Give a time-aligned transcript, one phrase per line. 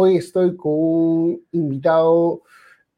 [0.00, 2.42] Hoy estoy con un invitado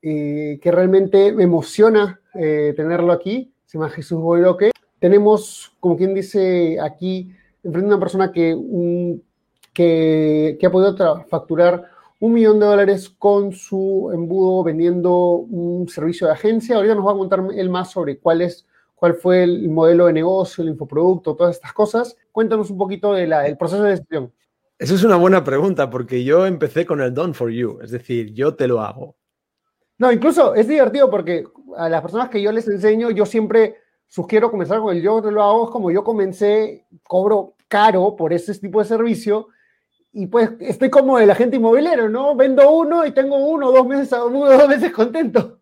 [0.02, 3.54] eh, que realmente me emociona eh, tenerlo aquí.
[3.64, 4.70] Se llama Jesús Boiloque.
[4.98, 8.52] Tenemos, como quien dice aquí, enfrente a una persona que,
[10.62, 11.86] ha podido facturar
[12.18, 16.76] un millón de dólares con su embudo vendiendo un servicio de agencia.
[16.76, 20.12] Ahorita nos va a contar él más sobre cuál es cuál fue el modelo de
[20.12, 22.18] negocio, el infoproducto, todas estas cosas.
[22.30, 24.30] Cuéntanos un poquito del proceso de decisión.
[24.80, 28.32] Esa es una buena pregunta porque yo empecé con el done for you, es decir,
[28.32, 29.14] yo te lo hago.
[29.98, 31.44] No, incluso es divertido porque
[31.76, 35.30] a las personas que yo les enseño, yo siempre sugiero comenzar con el yo te
[35.30, 39.48] lo hago, es como yo comencé, cobro caro por ese tipo de servicio
[40.12, 42.34] y pues estoy como el agente inmobiliario, ¿no?
[42.34, 45.60] Vendo uno y tengo uno, dos meses, dos meses contento.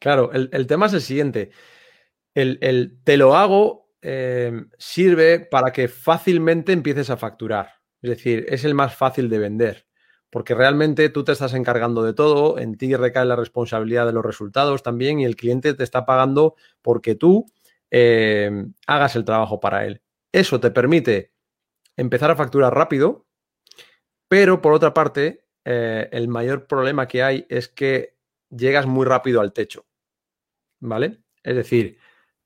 [0.00, 1.52] Claro, el, tema es el siguiente.
[2.34, 7.79] El, te lo hago eh, sirve para que fácilmente empieces a facturar.
[8.02, 9.86] Es decir, es el más fácil de vender,
[10.30, 14.24] porque realmente tú te estás encargando de todo, en ti recae la responsabilidad de los
[14.24, 17.46] resultados también y el cliente te está pagando porque tú
[17.90, 18.50] eh,
[18.86, 20.00] hagas el trabajo para él.
[20.32, 21.32] Eso te permite
[21.96, 23.26] empezar a facturar rápido,
[24.28, 28.16] pero por otra parte, eh, el mayor problema que hay es que
[28.48, 29.86] llegas muy rápido al techo.
[30.80, 31.20] ¿Vale?
[31.42, 31.98] Es decir,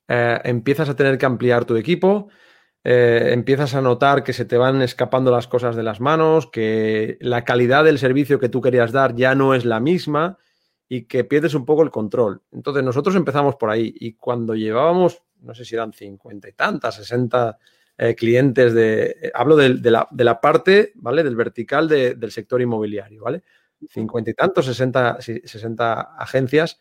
[0.08, 2.28] eh, empiezas a tener que ampliar tu equipo,
[2.86, 7.16] eh, empiezas a notar que se te van escapando las cosas de las manos, que
[7.20, 10.36] la calidad del servicio que tú querías dar ya no es la misma
[10.86, 12.42] y que pierdes un poco el control.
[12.52, 16.96] Entonces nosotros empezamos por ahí y cuando llevábamos, no sé si eran cincuenta y tantas,
[16.96, 17.56] sesenta
[17.96, 21.22] eh, clientes de, eh, hablo de, la, parte, ¿vale?
[21.22, 23.42] Del vertical del sector inmobiliario, ¿vale?
[23.88, 26.80] Cincuenta y tantos, sesenta, sesenta agencias,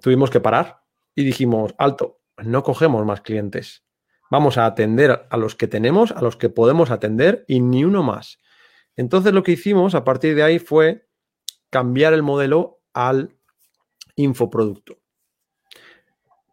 [0.00, 3.84] tuvimos que parar y dijimos, alto, no cogemos más clientes
[4.30, 8.02] Vamos a atender a los que tenemos, a los que podemos atender y ni uno
[8.02, 8.38] más.
[8.96, 11.06] Entonces lo que hicimos a partir de ahí fue
[11.70, 13.36] cambiar el modelo al
[14.16, 14.98] infoproducto.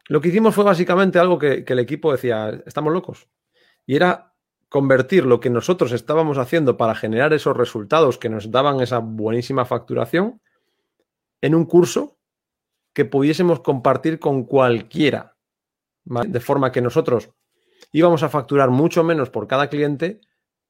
[0.07, 3.29] Lo que hicimos fue básicamente algo que, el equipo decía, estamos locos.
[3.85, 4.35] Y era
[4.67, 9.65] convertir lo que nosotros estábamos haciendo para generar esos resultados que nos daban esa buenísima
[9.65, 10.41] facturación
[11.41, 12.17] en un curso
[12.93, 15.37] que pudiésemos compartir con cualquiera.
[16.03, 17.29] De forma que nosotros
[17.91, 20.21] íbamos a facturar mucho menos por cada cliente,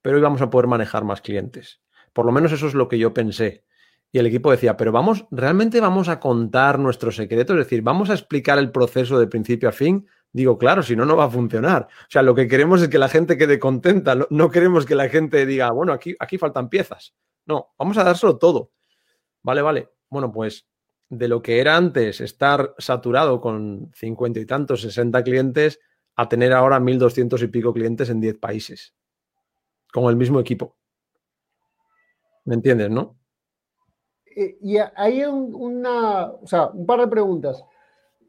[0.01, 1.81] pero íbamos a poder manejar más clientes.
[2.13, 3.63] Por lo menos eso es lo que yo pensé.
[4.11, 7.57] Y el equipo decía, pero vamos, ¿realmente vamos a contar nuestros secretos?
[7.57, 10.05] Es decir, ¿vamos a explicar el proceso de principio a fin?
[10.33, 11.87] Digo, claro, si no, no va a funcionar.
[11.89, 14.15] O sea, lo que queremos es que la gente quede contenta.
[14.29, 17.13] No, queremos que la gente diga, bueno, aquí, aquí faltan piezas.
[17.45, 18.71] No, vamos a dárselo todo.
[19.43, 19.89] Vale, vale.
[20.09, 20.67] Bueno, pues
[21.09, 25.79] de lo que era antes estar saturado con cincuenta y tantos, sesenta clientes,
[26.15, 28.95] a tener ahora 1.200 y pico clientes en 10 países,
[29.91, 30.77] con el mismo equipo.
[32.45, 33.17] ¿Me entiendes, no?
[34.35, 37.63] Eh, y hay un, una, o sea, un par de preguntas.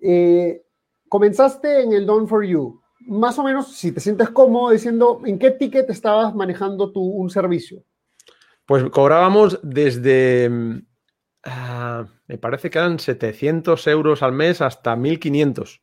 [0.00, 0.65] Eh,
[1.09, 2.81] comenzaste en el Done for You.
[3.06, 7.31] Más o menos, si te sientes cómodo diciendo, ¿en qué ticket estabas manejando tú un
[7.31, 7.84] servicio?
[8.66, 10.87] Pues cobrábamos desde, mm,
[11.44, 15.81] ah, me parece que eran 700 euros al mes hasta 1500.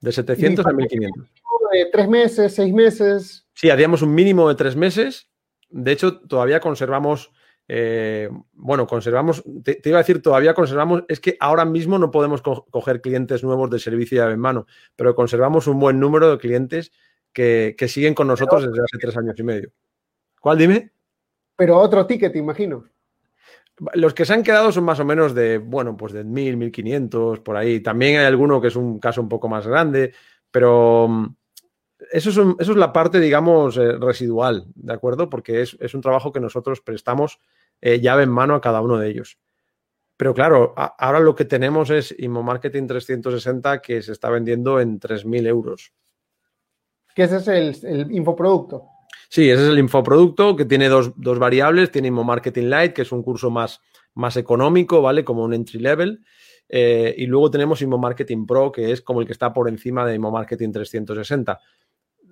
[0.00, 1.28] De 700 a 1500.
[1.72, 3.46] De tres meses, seis meses.
[3.54, 5.28] Sí, hacíamos un mínimo de tres meses.
[5.68, 7.32] De hecho, todavía conservamos,
[7.68, 12.42] eh, bueno, conservamos, te, iba a decir, todavía conservamos, es que ahora mismo no podemos
[12.42, 14.66] coger clientes nuevos de servicio llave en mano,
[14.96, 16.90] pero conservamos un buen número de clientes
[17.32, 19.70] que, siguen con nosotros desde hace tres años y medio.
[20.40, 20.90] ¿Cuál dime?
[21.56, 22.88] Pero otro ticket, imagino.
[23.94, 27.40] Los que se han quedado son más o menos de, bueno, pues de 1000, 1500,
[27.40, 27.80] por ahí.
[27.80, 30.12] También hay alguno que es un caso un poco más grande,
[30.50, 31.34] pero mm,
[32.12, 35.30] eso es, eso es la parte, digamos, eh, residual, ¿de acuerdo?
[35.30, 37.38] Porque es, un trabajo que nosotros prestamos
[37.80, 39.38] eh, llave en mano a cada uno de ellos.
[40.16, 45.00] Pero claro, ahora lo que tenemos es Imo Marketing 360 que se está vendiendo en
[45.00, 45.94] 3.000 euros.
[47.14, 48.86] Que ese es el, el infoproducto.
[49.32, 51.92] Sí, ese es el infoproducto que tiene dos, variables.
[51.92, 53.80] Tiene Imo Marketing Lite, que es un curso más,
[54.12, 55.24] más económico, ¿vale?
[55.24, 56.24] Como un entry level.
[56.68, 60.04] Eh, y luego tenemos Imo Marketing Pro, que es como el que está por encima
[60.04, 61.60] de Imo Marketing 360.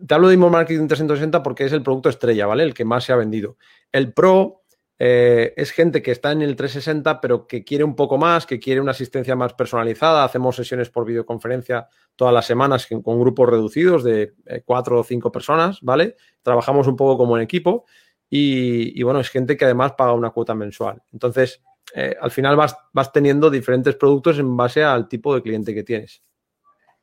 [0.09, 2.65] Te hablo de Imo Marketing 360 porque es el producto estrella, ¿vale?
[2.65, 3.59] El que más se ha vendido.
[3.93, 4.63] El Pro
[4.99, 8.59] eh, es gente que está en el 360, pero que quiere un poco más, que
[8.59, 10.25] quiere una asistencia más personalizada.
[10.25, 15.31] Hacemos sesiones por videoconferencia todas las semanas con grupos reducidos de eh, cuatro o cinco
[15.31, 16.17] personas, ¿vale?
[16.43, 17.85] Trabajamos un poco como en equipo
[18.31, 21.01] y, bueno, es gente que además paga una cuota mensual.
[21.13, 21.63] Entonces,
[21.95, 25.85] eh, al final vas, vas teniendo diferentes productos en base al tipo de cliente que
[25.85, 26.23] tienes.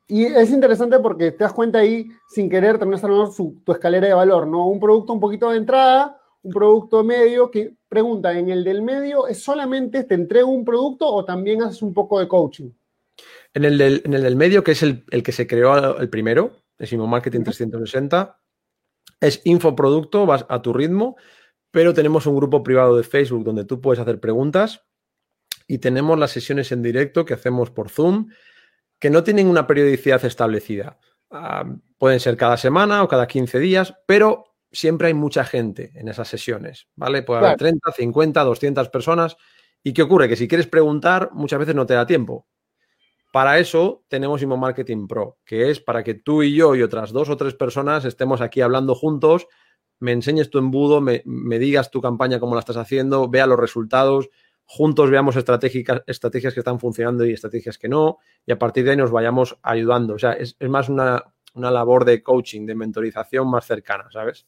[0.06, 4.14] Y es interesante porque te das cuenta ahí, sin querer, está su, tu escalera de
[4.14, 4.68] valor, ¿no?
[4.68, 9.26] Un producto un poquito de entrada, un producto medio, que pregunta, ¿en el del medio
[9.26, 12.70] es solamente te entrego un producto o también haces un poco de coaching?
[13.54, 17.42] En el del, medio, que es el, que se creó el primero, es Imo Marketing
[17.42, 18.38] 360,
[19.20, 21.16] es infoproducto, vas a tu ritmo,
[21.70, 24.84] pero tenemos un grupo privado de Facebook donde tú puedes hacer preguntas
[25.66, 28.28] y tenemos las sesiones en directo que hacemos por Zoom
[28.98, 30.98] que no tienen una periodicidad establecida.
[31.30, 31.64] Ah,
[31.98, 36.28] pueden ser cada semana o cada 15 días, pero siempre hay mucha gente en esas
[36.28, 37.22] sesiones, ¿vale?
[37.22, 39.36] Puede haber 30, 50, 200 personas.
[39.82, 40.28] ¿Y qué ocurre?
[40.28, 42.46] Que si quieres preguntar, muchas veces no te da tiempo.
[43.32, 47.12] Para eso tenemos Imo Marketing Pro, que es para que tú y yo y otras
[47.12, 49.46] dos o tres personas estemos aquí hablando juntos,
[49.98, 53.58] me enseñes tu embudo, me, me digas tu campaña, cómo la estás haciendo, vea los
[53.58, 54.30] resultados,
[54.66, 58.90] juntos veamos estrategias, estrategias que están funcionando y estrategias que no, y a partir de
[58.90, 60.14] ahí nos vayamos ayudando.
[60.14, 61.24] O sea, es, más una,
[61.54, 64.46] labor de coaching, de mentorización más cercana, ¿sabes?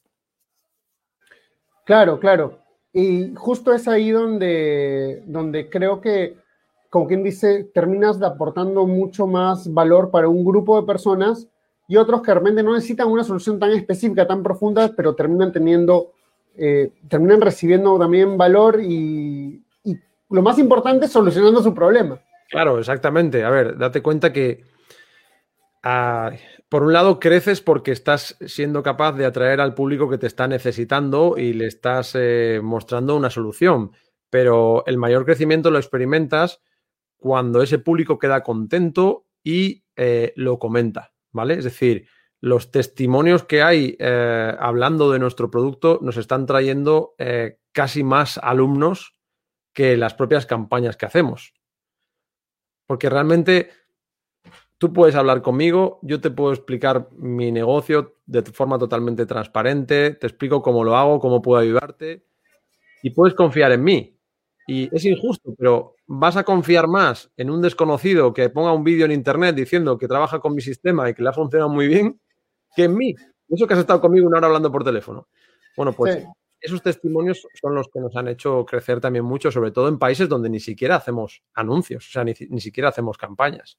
[1.89, 2.59] Claro, claro.
[2.93, 6.35] Y justo es ahí donde, donde creo que,
[6.91, 11.47] como quien dice, terminas aportando mucho más valor para un grupo de personas
[11.87, 16.11] y otros que realmente no necesitan una solución tan específica, tan profunda, pero terminan teniendo,
[16.55, 19.63] eh, terminan recibiendo también valor y,
[20.29, 22.19] lo más importante solucionando su problema.
[22.51, 23.43] Claro, exactamente.
[23.43, 24.63] A ver, date cuenta que
[25.81, 30.47] por un lado creces porque estás siendo capaz de atraer al público que te está
[30.47, 33.91] necesitando y le estás eh, mostrando una solución,
[34.29, 36.61] pero el mayor crecimiento lo experimentas
[37.17, 41.55] cuando ese público queda contento y eh, lo comenta, ¿vale?
[41.55, 42.07] Es decir,
[42.41, 47.15] los testimonios que hay eh, hablando de nuestro producto nos están trayendo
[47.71, 49.13] casi más alumnos
[49.73, 51.53] que las propias campañas que hacemos.
[52.85, 53.69] Porque realmente
[54.79, 60.25] tú puedes hablar conmigo, yo te puedo explicar mi negocio de forma totalmente transparente, te
[60.25, 62.25] explico cómo lo hago, cómo puedo ayudarte
[63.03, 64.15] y puedes confiar en mí.
[64.67, 69.05] Y es injusto, pero vas a confiar más en un desconocido que ponga un vídeo
[69.05, 72.19] en internet diciendo que trabaja con mi sistema y que le ha funcionado muy bien
[72.75, 73.15] que en mí.
[73.47, 75.27] Eso que has estado conmigo una hora hablando por teléfono.
[75.75, 76.23] Bueno, pues
[76.61, 80.27] esos testimonios son los que nos han hecho crecer también mucho, sobre todo en países
[80.27, 83.77] donde ni siquiera hacemos anuncios, o sea, ni, siquiera hacemos campañas.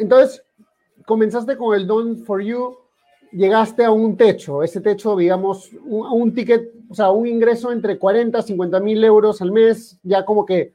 [0.00, 0.42] Entonces,
[1.06, 2.76] comenzaste con el Done for You,
[3.32, 7.98] llegaste a un techo, ese techo, digamos, un, un ticket, o sea, un ingreso entre
[7.98, 10.74] 40 50 mil euros al mes, ya como que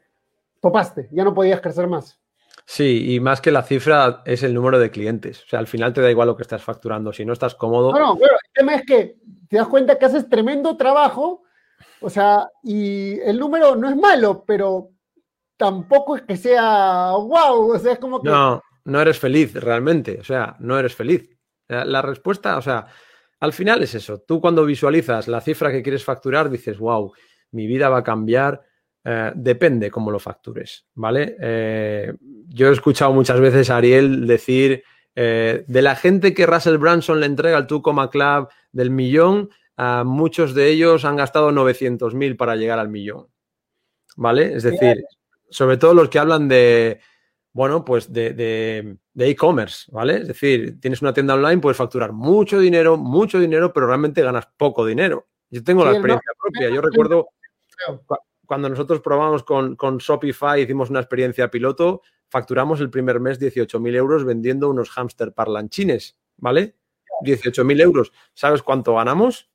[0.62, 2.20] topaste, ya no podías crecer más.
[2.66, 5.44] Sí, y más que la cifra es el número de clientes.
[5.44, 7.14] O sea, al final te da igual lo que estás facturando.
[7.14, 7.92] Si no estás cómodo.
[7.92, 9.18] No, no, el tema es que
[9.48, 11.44] te das cuenta que haces tremendo trabajo.
[12.02, 14.90] O sea, y el número no es malo, pero
[15.58, 17.76] tampoco es que sea wow.
[17.76, 18.30] O sea, es como que.
[18.30, 20.18] No, no eres feliz realmente.
[20.20, 21.30] O sea, no eres feliz.
[21.68, 22.88] La respuesta, o sea,
[23.40, 24.22] al final es eso.
[24.22, 27.14] Tú cuando visualizas la cifra que quieres facturar, dices, wow,
[27.52, 28.64] mi vida va a cambiar
[29.08, 31.38] eh, depende cómo lo factures, ¿vale?
[31.40, 32.12] Eh,
[32.48, 37.20] yo he escuchado muchas veces a Ariel decir eh, de la gente que Russell Branson
[37.20, 39.52] le entrega al Tucoma Club del millón,
[40.06, 43.28] muchos de ellos han gastado 900.000 para llegar al millón,
[44.16, 44.56] ¿vale?
[44.56, 45.04] Es decir,
[45.52, 47.00] sobre todo los que hablan de,
[47.56, 50.18] bueno, pues de e-commerce, ¿vale?
[50.18, 54.46] Es decir, tienes una tienda online, puedes facturar mucho dinero, mucho dinero, pero realmente ganas
[54.58, 55.30] poco dinero.
[55.50, 56.70] Yo tengo la experiencia propia.
[56.70, 57.30] Yo recuerdo
[58.46, 63.96] cuando nosotros probamos con, con Shopify, hicimos una experiencia piloto, facturamos el primer mes 18.000
[63.96, 66.76] euros vendiendo unos hámster parlanchines, ¿vale?
[67.24, 68.12] 18.000 euros.
[68.34, 69.50] ¿Sabes cuánto ganamos?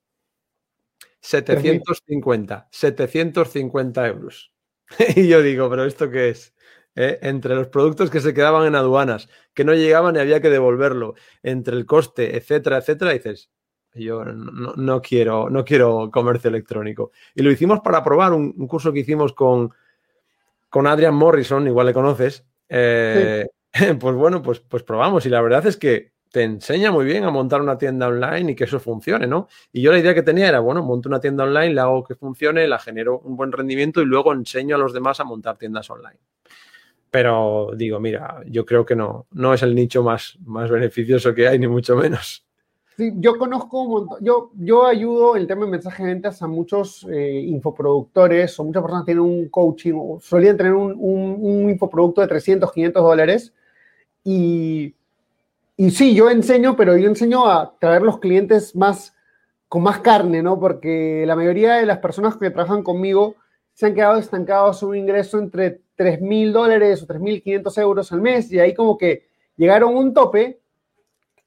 [1.20, 4.54] 750, 750 euros.
[5.16, 6.54] y yo digo, pero ¿esto qué es?
[7.02, 7.18] ¿Eh?
[7.22, 11.14] Entre los productos que se quedaban en aduanas, que no llegaban y había que devolverlo,
[11.42, 13.48] entre el coste, etcétera, etcétera, dices,
[13.94, 17.10] yo no, quiero, no quiero comercio electrónico.
[17.34, 19.72] Y lo hicimos para probar un, curso que hicimos con,
[20.68, 22.44] con Adrian Morrison, igual le conoces.
[22.68, 23.46] Eh,
[23.98, 25.24] pues bueno, pues, pues probamos.
[25.24, 28.54] Y la verdad es que te enseña muy bien a montar una tienda online y
[28.54, 29.48] que eso funcione, ¿no?
[29.72, 32.14] Y yo la idea que tenía era, bueno, monto una tienda online, la hago que
[32.14, 35.88] funcione, la genero un buen rendimiento y luego enseño a los demás a montar tiendas
[35.88, 36.18] online.
[37.10, 41.48] Pero digo, mira, yo creo que no, no es el nicho más, más beneficioso que
[41.48, 42.44] hay, ni mucho menos.
[42.96, 46.42] Sí, yo conozco un montón, yo, yo ayudo en el tema de mensaje de ventas
[46.42, 51.70] a muchos eh, infoproductores o muchas personas tienen un coaching o solían tener un, un,
[51.70, 53.54] infoproducto de 300, 500 dólares
[54.22, 54.94] y,
[55.78, 59.14] y sí, yo enseño, pero yo enseño a traer los clientes más
[59.66, 60.60] con más carne, ¿no?
[60.60, 63.36] Porque la mayoría de las personas que trabajan conmigo
[63.80, 68.52] se han quedado estancados un ingreso entre 3 mil dólares o 3.500 euros al mes
[68.52, 70.60] y ahí como que llegaron a un tope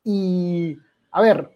[0.04, 0.76] y,
[1.12, 1.52] a ver,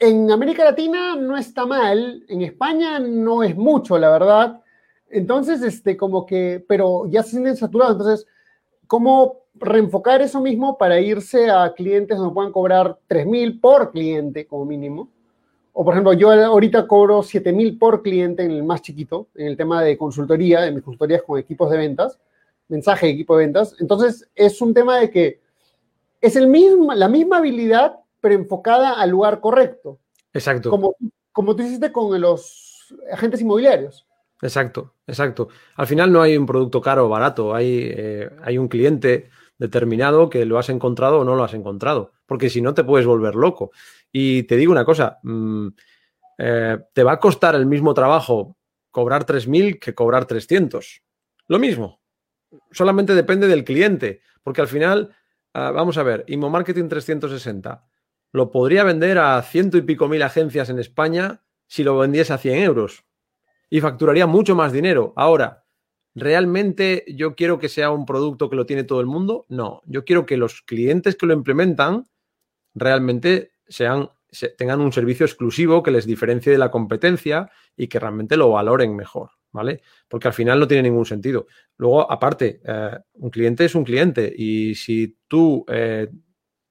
[0.00, 4.60] en América Latina no está mal, en España no es mucho, la verdad.
[5.08, 7.94] Entonces, este, como que, pero ya se sienten saturados.
[7.94, 8.26] Entonces,
[8.88, 14.48] ¿cómo reenfocar eso mismo para irse a clientes donde puedan cobrar 3 mil por cliente
[14.48, 15.12] como mínimo?
[15.78, 19.48] O por ejemplo, yo ahorita cobro 7 mil por cliente en el más chiquito, en
[19.48, 22.18] el tema de consultoría, de mis consultorías con equipos de ventas,
[22.68, 23.76] mensaje de equipo de ventas.
[23.78, 25.40] Entonces, es un tema de que
[26.22, 29.98] es el mismo, la misma habilidad, pero enfocada al lugar correcto.
[30.32, 30.70] Exacto.
[30.70, 30.96] Como,
[31.30, 34.06] como tú hiciste con los agentes inmobiliarios.
[34.40, 35.48] Exacto, exacto.
[35.74, 39.28] Al final no hay un producto caro o barato, hay, eh, hay un cliente
[39.58, 43.06] determinado que lo has encontrado o no lo has encontrado, porque si no te puedes
[43.06, 43.72] volver loco.
[44.18, 45.68] Y te digo una cosa, mm,
[46.38, 48.56] eh, te va a costar el mismo trabajo
[48.90, 51.02] cobrar 3.000 que cobrar 300.
[51.48, 52.00] Lo mismo.
[52.70, 55.14] Solamente depende del cliente, porque al final,
[55.52, 57.84] ah, vamos a ver, Imo Marketing 360
[58.32, 62.38] lo podría vender a ciento y pico mil agencias en España si lo vendiese a
[62.38, 63.04] 100 euros
[63.68, 65.12] y facturaría mucho más dinero.
[65.14, 65.66] Ahora,
[66.14, 69.44] ¿realmente yo quiero que sea un producto que lo tiene todo el mundo?
[69.50, 72.06] No, yo quiero que los clientes que lo implementan
[72.74, 74.10] realmente sean,
[74.56, 78.94] tengan un servicio exclusivo que les diferencie de la competencia y que realmente lo valoren
[78.94, 79.82] mejor, ¿vale?
[80.08, 81.46] Porque al final no tiene ningún sentido.
[81.76, 86.08] Luego, aparte, eh, un cliente es un cliente y si tú eh,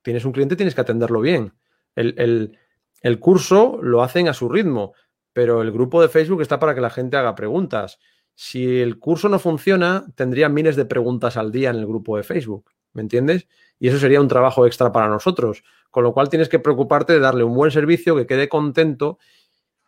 [0.01, 1.53] tienes un cliente tienes que atenderlo bien.
[1.95, 2.57] El,
[3.01, 4.93] el curso lo hacen a su ritmo,
[5.31, 7.99] pero el grupo de Facebook está para que la gente haga preguntas.
[8.35, 12.23] Si el curso no funciona, tendría miles de preguntas al día en el grupo de
[12.23, 13.47] Facebook, ¿me entiendes?
[13.77, 15.63] Y eso sería un trabajo extra para nosotros.
[15.91, 19.19] Con lo cual tienes que preocuparte de darle un buen servicio, que quede contento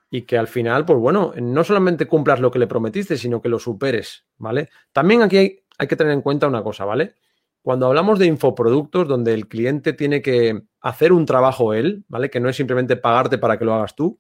[0.10, 3.50] y que al final, pues bueno, no solamente cumplas lo que le prometiste, sino que
[3.50, 4.70] lo superes, ¿vale?
[4.94, 7.16] También aquí hay, que tener en cuenta una cosa, ¿vale?
[7.62, 12.30] Cuando hablamos de infoproductos donde el cliente tiene que hacer un trabajo él, ¿vale?
[12.30, 14.18] Que no es simplemente pagarte para que lo hagas tú,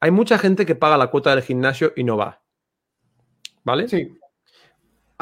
[0.00, 2.42] hay mucha gente que paga la cuota del gimnasio y no va.
[3.62, 3.88] ¿Vale?
[3.88, 4.18] Sí.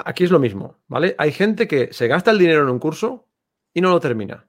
[0.04, 1.14] Aquí es lo mismo, ¿vale?
[1.18, 3.28] Hay gente que se gasta el dinero en un curso
[3.74, 4.48] y no lo termina.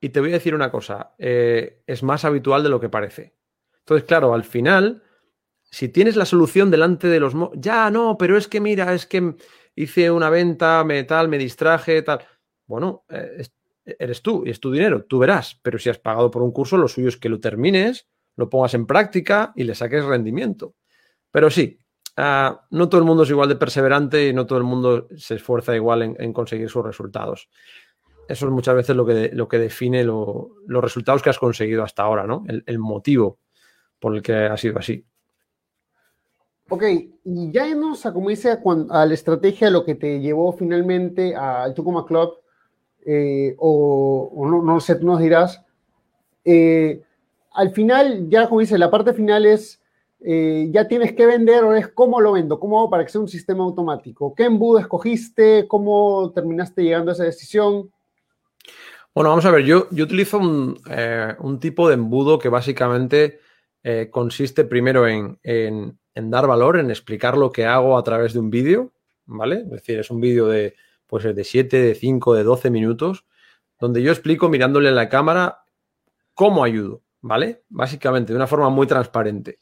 [0.00, 3.34] Y te voy a decir una cosa, eh, es más habitual de lo que parece.
[3.80, 5.02] Entonces, claro, al final,
[5.62, 7.34] si tienes la solución delante de los...
[7.54, 9.34] Ya, no, pero es que mira, es que
[9.74, 12.20] hice una venta, me tal, me distraje, tal.
[12.66, 13.46] Bueno, eh,
[13.98, 15.58] eres tú y es tu dinero, tú verás.
[15.62, 18.74] Pero si has pagado por un curso, lo suyo es que lo termines, lo pongas
[18.74, 20.76] en práctica y le saques rendimiento.
[21.30, 21.80] Pero sí,
[22.18, 25.36] ah, no todo el mundo es igual de perseverante y no todo el mundo se
[25.36, 27.48] esfuerza igual en conseguir sus resultados
[28.28, 32.02] eso es muchas veces lo que, lo que define los resultados que has conseguido hasta
[32.02, 32.44] ahora, ¿no?
[32.46, 33.38] El, motivo
[33.98, 35.04] por el que ha sido así.
[36.68, 36.82] Ok,
[37.24, 38.58] y ya hemos a, como dice,
[38.90, 42.34] a, la estrategia, lo que te llevó finalmente al Tucumán Club,
[43.06, 45.64] eh, o, no, sé, tú nos dirás.
[46.44, 47.02] Eh,
[47.52, 49.80] al final, ya como dice, la parte final es,
[50.20, 53.20] eh, ya tienes que vender, o es cómo lo vendo, cómo hago para que sea
[53.20, 54.34] un sistema automático.
[54.34, 55.66] ¿Qué embudo escogiste?
[55.68, 57.90] ¿Cómo terminaste llegando a esa decisión?
[59.14, 63.40] Bueno, vamos a ver, yo, yo utilizo un, eh, tipo de embudo que básicamente
[63.82, 68.50] eh, consiste primero en, dar valor, en explicar lo que hago a través de un
[68.50, 68.92] vídeo,
[69.26, 69.62] ¿vale?
[69.62, 70.74] Es decir, es un vídeo de,
[71.06, 73.24] pues, de 7, de 5, de 12 minutos,
[73.78, 75.62] donde yo explico mirándole en la cámara
[76.34, 77.62] cómo ayudo, ¿vale?
[77.68, 79.58] Básicamente, de una forma muy transparente.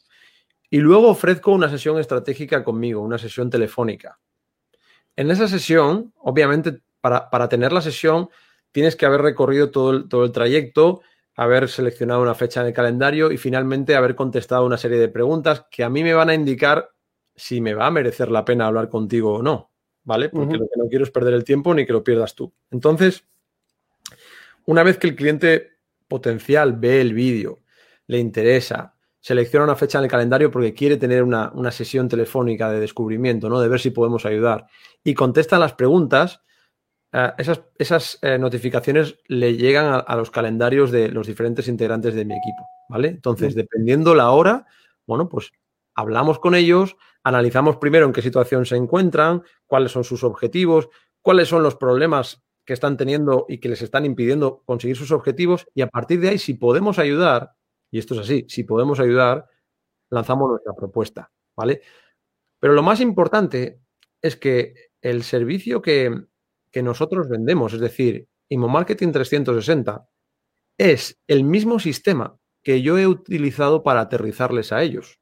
[0.69, 4.19] Y luego ofrezco una sesión estratégica conmigo, una sesión telefónica.
[5.15, 8.29] En esa sesión, obviamente, para, para tener la sesión,
[8.71, 11.01] tienes que haber recorrido todo el, todo el trayecto,
[11.35, 15.65] haber seleccionado una fecha en el calendario y finalmente haber contestado una serie de preguntas
[15.71, 16.91] que a mí me van a indicar
[17.35, 19.71] si me va a merecer la pena hablar contigo o no,
[20.03, 20.29] ¿vale?
[20.29, 22.51] Porque lo que no quiero es perder el tiempo ni que lo pierdas tú.
[22.71, 23.23] Entonces,
[24.65, 27.61] una vez que el cliente potencial ve el vídeo,
[28.07, 28.95] le interesa,
[29.27, 33.49] selecciona una fecha en el calendario porque quiere tener una, una, sesión telefónica de descubrimiento,
[33.49, 33.59] ¿no?
[33.59, 34.67] De ver si podemos ayudar.
[35.03, 36.41] Y contesta las preguntas,
[37.13, 42.25] Ah, esas, esas eh, notificaciones le llegan a, los calendarios de los diferentes integrantes de
[42.25, 43.07] mi equipo, ¿vale?
[43.07, 44.65] Entonces, dependiendo la hora,
[45.05, 45.51] bueno, pues
[45.95, 50.89] hablamos con ellos, analizamos primero en qué situación se encuentran, cuáles son sus objetivos,
[51.21, 55.65] cuáles son los problemas que están teniendo y que les están impidiendo conseguir sus objetivos
[55.73, 57.53] y a partir de ahí, si podemos ayudar,
[57.91, 59.47] y esto es así, si podemos ayudar,
[60.09, 61.81] lanzamos nuestra propuesta, ¿vale?
[62.59, 63.81] Pero lo más importante
[64.21, 66.25] es que el servicio que,
[66.71, 70.07] que nosotros vendemos, es decir, Imo Marketing 360,
[70.77, 75.19] es el mismo sistema que yo he utilizado para aterrizarles a ellos.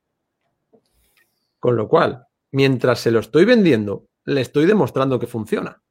[1.59, 5.81] Con lo cual, mientras se lo estoy vendiendo, le estoy demostrando que funciona.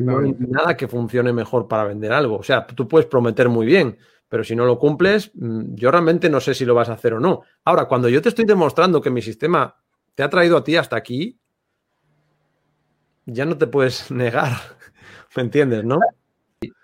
[0.00, 2.36] No hay nada que funcione mejor para vender algo.
[2.36, 3.98] O sea, tú puedes prometer muy bien,
[4.32, 7.12] pero si no lo cumples, mm, yo realmente no sé si lo vas a hacer
[7.12, 7.42] o no.
[7.66, 9.76] Ahora, cuando yo te estoy demostrando que mi sistema
[10.14, 11.38] te ha traído a ti hasta aquí,
[13.26, 14.52] ya no te puedes negar.
[15.36, 15.98] ¿Me entiendes, no?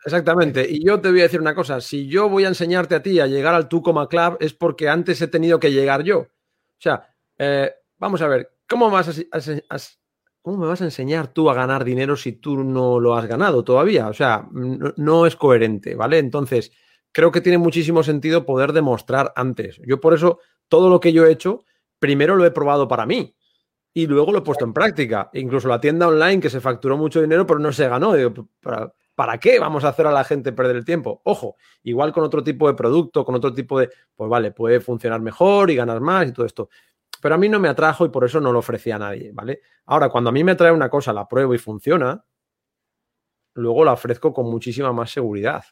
[0.04, 0.66] Exactamente.
[0.68, 1.80] Y yo te voy a decir una cosa.
[1.80, 4.90] Si yo voy a enseñarte a ti a llegar al tú como club, es porque
[4.90, 6.18] antes he tenido que llegar yo.
[6.18, 6.28] O
[6.76, 9.78] sea, eh, vamos a ver, ¿cómo vas a,
[10.42, 13.64] ¿cómo me vas a enseñar tú a ganar dinero si tú no lo has ganado
[13.64, 14.08] todavía?
[14.08, 16.18] O sea, no, es coherente, ¿vale?
[16.18, 16.72] Entonces,
[17.12, 19.80] creo que tiene muchísimo sentido poder demostrar antes.
[19.86, 21.64] Yo por eso, todo lo que yo he hecho,
[21.98, 23.34] primero lo he probado para mí
[23.94, 25.30] y luego lo he puesto en práctica.
[25.32, 28.14] Incluso la tienda online que se facturó mucho dinero, pero no se ganó.
[28.60, 31.20] ¿para, ¿para qué vamos a hacer a la gente perder el tiempo?
[31.24, 35.20] Ojo, igual con otro tipo de producto, con otro tipo de, pues vale, puede funcionar
[35.20, 36.68] mejor y ganar más y todo esto
[37.20, 39.62] pero a mí no me atrajo y por eso no lo ofrecía a nadie, ¿vale?
[39.86, 42.24] Ahora, cuando a mí me atrae una cosa, la pruebo y funciona,
[43.54, 45.64] luego la ofrezco con muchísima más seguridad.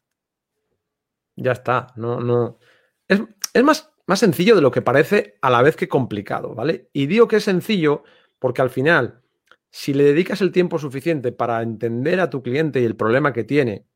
[1.36, 2.58] Ya está, no, no.
[3.06, 3.20] Es,
[3.62, 6.88] más, más sencillo de lo que parece a la vez que complicado, ¿vale?
[6.92, 8.04] Y digo que es sencillo
[8.38, 9.22] porque al final,
[9.70, 13.44] si le dedicas el tiempo suficiente para entender a tu cliente y el problema que
[13.44, 13.86] tiene,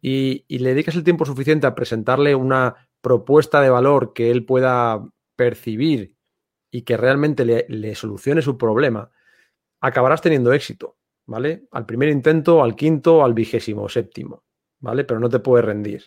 [0.00, 4.44] y, y le dedicas el tiempo suficiente a presentarle una propuesta de valor que él
[4.44, 5.02] pueda
[5.36, 6.16] percibir
[6.70, 9.10] y que realmente le, solucione su problema,
[9.80, 11.68] acabarás teniendo éxito, ¿vale?
[11.70, 14.44] Al primer intento, al quinto, al vigésimo séptimo,
[14.80, 15.04] ¿vale?
[15.04, 16.04] Pero no te puedes rendir.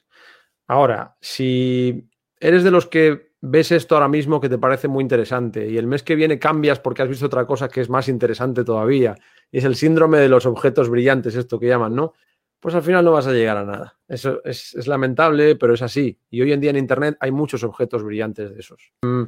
[0.69, 2.07] Ahora, si
[2.39, 5.87] eres de los que ves esto ahora mismo que te parece muy interesante y el
[5.87, 9.15] mes que viene cambias porque has visto otra cosa que es más interesante todavía,
[9.51, 12.13] y es el síndrome de los objetos brillantes, esto que llaman, ¿no?
[12.59, 13.97] Pues al final no vas a llegar a nada.
[14.07, 16.19] Eso es, lamentable, pero es así.
[16.29, 18.91] Y hoy en día en Internet hay muchos objetos brillantes de esos.
[19.01, 19.23] Mm,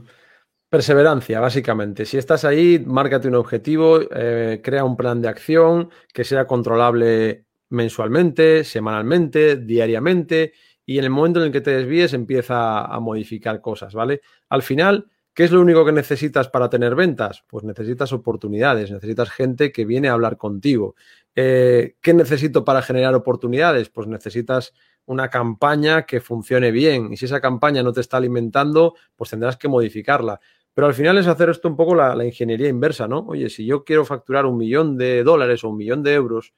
[0.70, 2.06] Perseverancia, básicamente.
[2.06, 7.46] Si estás ahí, márcate un objetivo, eh, crea un plan de acción que sea controlable
[7.72, 10.54] mensualmente, semanalmente, diariamente,
[10.86, 14.22] y en el momento en el que te desvíes empieza a modificar cosas, ¿vale?
[14.50, 17.44] Al final, ¿qué es lo único que necesitas para tener ventas?
[17.48, 20.96] Pues necesitas oportunidades, necesitas gente que viene a hablar contigo.
[21.36, 23.90] Eh, ¿Qué necesito para generar oportunidades?
[23.90, 24.74] Pues necesitas
[25.06, 29.58] una campaña que funcione bien y si esa campaña no te está alimentando, pues tendrás
[29.58, 30.40] que modificarla.
[30.74, 33.20] Pero al final es hacer esto un poco la, ingeniería inversa, ¿no?
[33.28, 36.54] Oye, si yo quiero facturar un millón de dólares o un millón de euros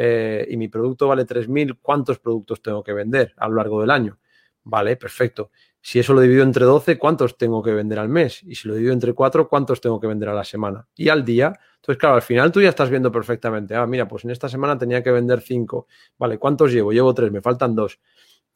[0.00, 3.90] eh, y mi producto vale 3.000, ¿cuántos productos tengo que vender a lo largo del
[3.90, 4.16] año?
[4.62, 5.50] Vale, perfecto.
[5.80, 8.44] Si eso lo divido entre 12, ¿cuántos tengo que vender al mes?
[8.44, 10.86] Y si lo divido entre 4, ¿cuántos tengo que vender a la semana?
[10.94, 11.52] Y al día.
[11.74, 13.74] Entonces, claro, al final tú ya estás viendo perfectamente.
[13.74, 15.88] Ah, mira, pues en esta semana tenía que vender 5.
[16.16, 16.92] Vale, ¿cuántos llevo?
[16.92, 17.98] Llevo 3, me faltan 2.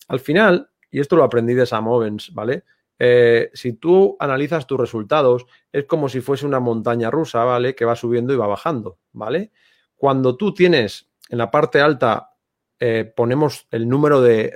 [0.06, 2.62] Al final, y esto lo aprendí de Sam Owens, ¿vale?
[3.00, 7.74] Eh, si tú analizas tus resultados, es como si fuese una montaña rusa, ¿vale?
[7.74, 9.50] Que va subiendo y va bajando, ¿vale?
[9.96, 12.34] Cuando tú tienes en la parte alta,
[12.78, 14.54] eh, ponemos el número, de,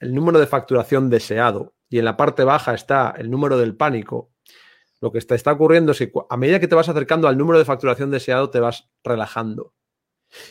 [0.00, 4.30] el número de facturación deseado y en la parte baja está el número del pánico,
[5.00, 7.58] lo que está, está ocurriendo es que a medida que te vas acercando al número
[7.58, 9.72] de facturación deseado, te vas relajando.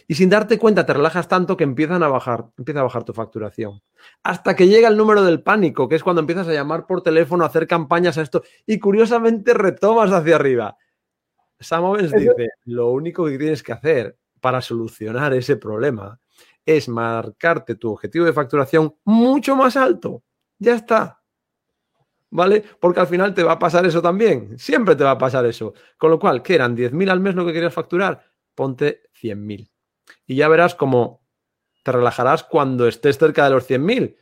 [0.08, 3.13] Y sin darte cuenta te relajas tanto que empiezan a bajar, empieza a bajar tu
[3.13, 3.84] facturación.
[4.23, 7.43] Hasta que llega el número del pánico, que es cuando empiezas a llamar por teléfono,
[7.43, 10.77] a hacer campañas a esto y curiosamente retomas hacia arriba.
[11.60, 16.19] Sam dice, lo único que tienes que hacer para solucionar ese problema
[16.65, 20.23] es marcarte tu objetivo de facturación mucho más alto.
[20.58, 21.21] Ya está.
[22.32, 22.63] ¿Vale?
[22.80, 24.58] Porque al final te va a pasar eso también.
[24.60, 25.73] Siempre te va a pasar eso.
[25.97, 26.75] Con lo cual, ¿qué eran?
[26.75, 28.23] ¿10.000 al mes lo que querías facturar?
[28.54, 29.71] Ponte 100.000.
[30.28, 31.25] Y ya verás cómo
[31.84, 34.15] te relajarás cuando estés cerca de los 100.000.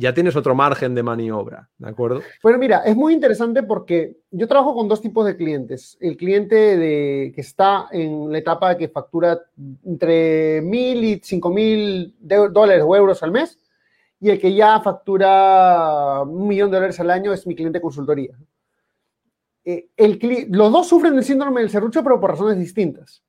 [0.00, 2.22] Ya tienes otro margen de maniobra, ¿de acuerdo?
[2.42, 5.98] Bueno, mira, es muy interesante porque yo trabajo con dos tipos de clientes.
[6.00, 9.40] El cliente que está en la etapa que factura
[9.84, 13.58] entre 1.000 y 5.000 dólares o euros al mes
[14.20, 17.82] y el que ya factura un millón de dólares al año es mi cliente de
[17.82, 18.36] consultoría.
[19.64, 19.90] Eh,
[20.48, 23.22] los dos sufren del síndrome del serrucho, pero por razones distintas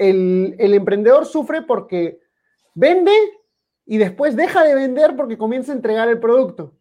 [0.00, 2.20] el, emprendedor sufre porque
[2.74, 3.12] vende
[3.90, 6.72] y después deja de vender porque comienza a entregar el producto.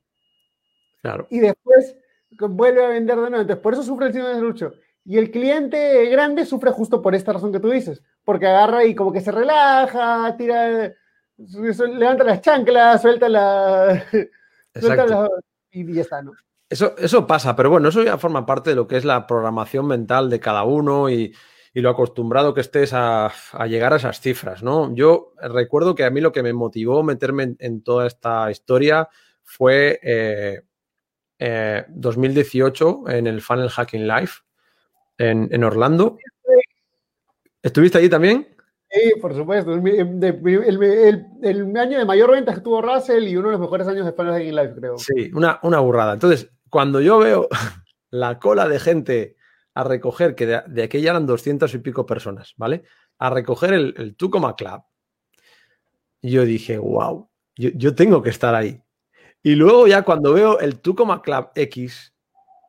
[1.01, 1.25] Claro.
[1.31, 1.97] Y después
[2.37, 3.41] vuelve a vender de nuevo.
[3.41, 4.73] Entonces, por eso sufre el síndrome de lucho.
[5.03, 8.93] Y el cliente grande sufre justo por esta razón que tú dices, porque agarra y
[8.93, 10.93] como que se relaja, tira,
[11.35, 14.05] levanta las chanclas, suelta la...
[14.79, 15.29] suelta la
[15.71, 16.33] y ya está, ¿no?
[16.69, 19.87] Eso, eso pasa, pero bueno, eso ya forma parte de lo que es la programación
[19.87, 21.33] mental de cada uno y,
[21.73, 24.93] y lo acostumbrado que estés a, a, llegar a esas cifras, ¿no?
[24.95, 29.09] Yo recuerdo que a mí lo que me motivó meterme en, en toda esta historia
[29.43, 30.61] fue eh,
[31.37, 34.31] eh, 2018 en el Funnel Hacking Live
[35.17, 36.17] en, en Orlando.
[37.61, 38.47] ¿Estuviste allí también?
[38.89, 39.73] Sí, por supuesto.
[39.73, 43.87] El, el, el, año de mayor venta que tuvo Russell y uno de los mejores
[43.87, 44.97] años de Funnel Hacking Live, creo.
[44.97, 46.13] Sí, una, una burrada.
[46.13, 47.47] Entonces, cuando yo veo
[48.09, 49.35] la cola de gente
[49.79, 52.83] a recoger, que de, de aquella eran 200 y pico personas, ¿vale?
[53.17, 54.81] A recoger el, el Tucoma Club.
[56.21, 58.81] Yo dije, wow, yo, yo, tengo que estar ahí.
[59.41, 62.13] Y luego ya cuando veo el Tucoma Club X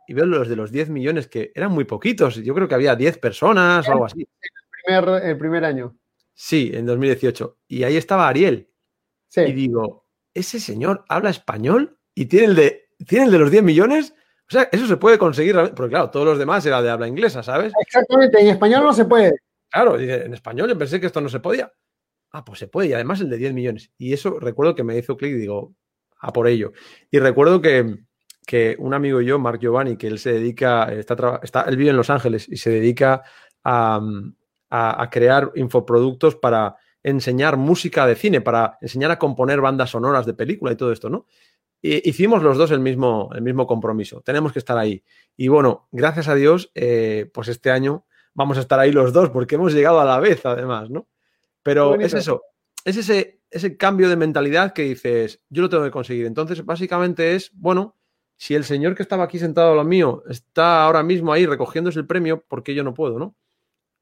[0.06, 2.94] y veo los de los 10 millones, que eran muy poquitos, yo creo que había
[2.94, 4.20] 10 personas o algo así.
[4.20, 5.96] El primer, el primer año.
[6.32, 7.58] Sí, en 2018.
[7.68, 8.70] Y ahí estaba Ariel.
[9.28, 9.42] Sí.
[9.42, 13.64] Y digo, ese señor habla español y tiene el de, ¿tiene el de los 10
[13.64, 14.14] millones.
[14.50, 17.40] O sea, eso se puede conseguir, porque claro, todos los demás era de habla inglesa,
[17.40, 17.72] ¿sabes?
[17.80, 19.32] Exactamente, en español no se puede.
[19.70, 21.72] Claro, en español yo pensé que esto no se podía.
[22.32, 23.92] Ah, pues se puede, y además el de 10 millones.
[23.96, 25.76] Y eso recuerdo que me hizo clic y digo,
[26.18, 26.72] a por ello.
[27.12, 27.98] Y recuerdo que,
[28.44, 31.90] que un amigo y yo, Mark Giovanni, que él se dedica, está, está, él vive
[31.90, 33.22] en Los Ángeles y se dedica
[33.62, 34.00] a,
[34.68, 40.26] a, a crear infoproductos para enseñar música de cine, para enseñar a componer bandas sonoras
[40.26, 41.26] de película y todo esto, ¿no?
[41.82, 44.20] Hicimos los dos el mismo, el mismo compromiso.
[44.22, 45.02] Tenemos que estar ahí.
[45.36, 49.30] Y bueno, gracias a Dios, eh, pues este año vamos a estar ahí los dos
[49.30, 51.08] porque hemos llegado a la vez, además, ¿no?
[51.62, 52.42] Pero es eso,
[52.84, 56.26] es ese, ese cambio de mentalidad que dices, yo lo tengo que conseguir.
[56.26, 57.96] Entonces, básicamente es, bueno,
[58.36, 61.98] si el señor que estaba aquí sentado a lo mío está ahora mismo ahí recogiéndose
[61.98, 63.36] el premio, ¿por qué yo no puedo, no?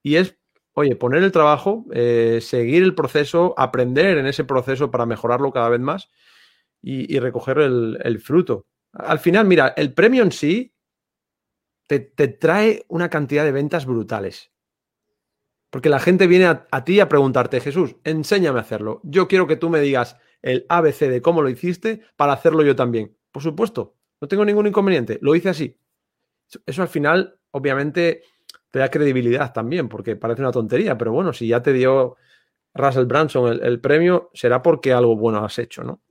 [0.03, 0.37] Y es,
[0.75, 5.69] oye, poner el trabajo, eh, seguir el proceso, aprender en ese proceso para mejorarlo cada
[5.69, 6.09] vez más
[6.83, 8.67] y, recoger el, fruto.
[8.93, 10.75] Al final, mira, el premio en sí
[11.87, 14.53] te, trae una cantidad de ventas brutales.
[15.71, 19.01] Porque la gente viene a, ti a preguntarte, Jesús, enséñame a hacerlo.
[19.05, 22.75] Yo quiero que tú me digas el ABC de cómo lo hiciste para hacerlo yo
[22.75, 23.17] también.
[23.31, 25.19] Por supuesto, no tengo ningún inconveniente.
[25.21, 25.79] Lo hice así.
[26.65, 28.23] Eso al final, obviamente,
[28.71, 32.17] te da credibilidad también, porque parece una tontería, pero bueno, si ya te dio
[32.75, 36.03] Russell Branson el premio, será porque algo bueno has hecho, ¿no?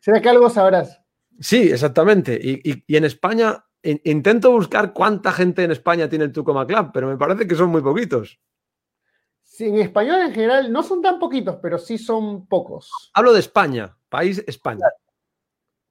[0.00, 1.00] ¿Será que algo sabrás?
[1.40, 2.38] Sí, exactamente.
[2.40, 6.66] Y, y, y en España, in, intento buscar cuánta gente en España tiene el Tucoma
[6.66, 8.38] Club, pero me parece que son muy poquitos.
[9.42, 13.10] Sí, en español en general no son tan poquitos, pero sí son pocos.
[13.14, 14.86] Hablo de España, país España.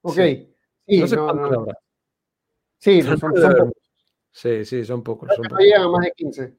[0.01, 0.15] Ok.
[0.15, 0.55] Sí.
[0.87, 1.59] Sí, no sé no, cuántos no.
[1.61, 1.77] habrá.
[2.77, 3.73] Sí, son, son, son pocos.
[4.31, 5.27] Sí, sí, son pocos.
[5.27, 5.65] Creo Son que no pocos.
[5.65, 6.57] llegan a más de 15.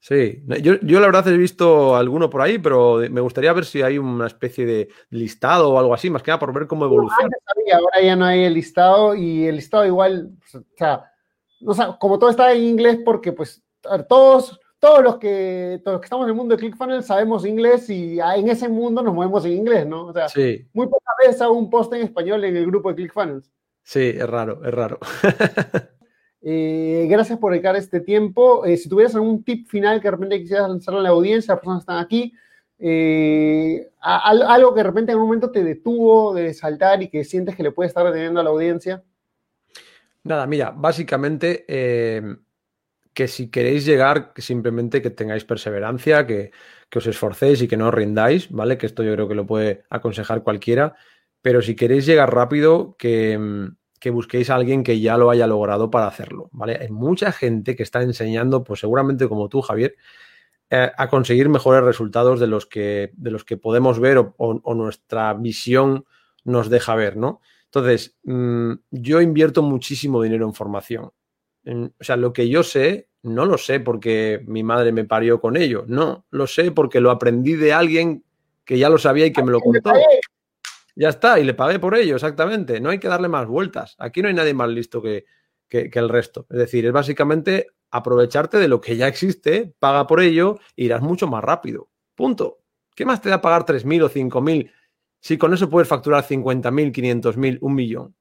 [0.00, 3.82] Sí, yo, yo, la verdad he visto alguno por ahí, pero me gustaría ver si
[3.82, 7.24] hay una especie de listado o algo así, más que nada por ver cómo evoluciona.
[7.24, 11.04] Antes había, ahora ya no hay el listado y el listado igual, pues, o sea,
[11.66, 13.64] o sea, como todo está en inglés porque pues
[14.08, 17.90] todos, todos los que todos los que estamos en el mundo de ClickFunnels sabemos inglés
[17.90, 20.06] y en ese mundo nos movemos en inglés, ¿no?
[20.06, 22.94] O sea, Sí, muy pocas veces hago un post en español en el grupo de
[22.94, 23.50] ClickFunnels.
[23.82, 24.98] sí, es raro, es raro.
[26.40, 28.64] Eh, gracias por dedicar este tiempo.
[28.64, 31.60] Eh, si tuvieras algún tip final que de repente quisieras lanzarle a la audiencia, las
[31.60, 32.32] personas están aquí,
[32.78, 37.56] eh, algo que de repente en un momento te detuvo de saltar y que sientes
[37.56, 39.02] que le puede estar reteniendo a la audiencia.
[40.22, 41.64] Nada, mira, básicamente
[43.14, 46.52] que si queréis llegar, simplemente que tengáis perseverancia, que,
[46.88, 48.78] que os esforcéis y que no os rindáis, ¿vale?
[48.78, 50.94] Que esto yo creo que lo puede aconsejar cualquiera,
[51.42, 55.46] pero si queréis llegar rápido, que, mm, que busquéis a alguien que ya lo haya
[55.46, 56.78] logrado para hacerlo, ¿vale?
[56.80, 59.96] Hay mucha gente que está enseñando, pues seguramente como tú, Javier,
[60.70, 64.60] eh, a conseguir mejores resultados de los que, de los que podemos ver o, o,
[64.62, 66.04] o nuestra visión
[66.44, 67.40] nos deja ver, ¿no?
[67.66, 71.10] Entonces, mmm, yo invierto muchísimo dinero en formación.
[71.64, 75.40] En, o sea, lo que yo sé, no lo sé porque mi madre me parió
[75.40, 75.84] con ello.
[75.86, 78.24] No, lo sé porque lo aprendí de alguien
[78.64, 79.92] que ya lo sabía y que me lo contó.
[80.98, 82.80] Ya está, y le pagué por ello, exactamente.
[82.80, 83.94] No hay que darle más vueltas.
[84.00, 85.26] Aquí no hay nadie más listo que,
[85.68, 86.44] que, el resto.
[86.50, 91.00] Es decir, es básicamente aprovecharte de lo que ya existe, paga por ello, e irás
[91.00, 91.88] mucho más rápido.
[92.16, 92.58] Punto.
[92.96, 94.72] ¿Qué más te da pagar 3.000 o 5.000
[95.20, 98.16] si con eso puedes facturar 50.000, 500.000, un millón?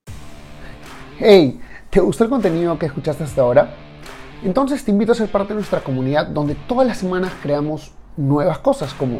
[1.17, 1.59] Hey,
[1.89, 3.75] ¿te gustó el contenido que escuchaste hasta ahora?
[4.43, 8.59] Entonces te invito a ser parte de nuestra comunidad donde todas las semanas creamos nuevas
[8.59, 9.19] cosas como